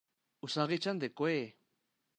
[0.47, 1.39] Usagi-chan de Cue!!